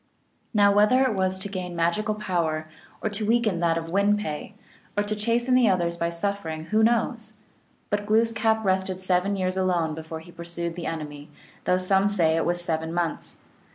[0.51, 2.67] Now whether it was to gain magical power,
[3.03, 4.53] or to weaken that of Win pe,
[4.97, 7.33] or to chasten the others by suffering, who knows?
[7.91, 11.29] But Glooskap rested seven years alone before he pursued the enemy,
[11.65, 13.43] though some say it was seven months.